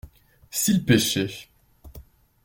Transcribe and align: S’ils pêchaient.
S’ils 0.49 0.83
pêchaient. 0.83 1.47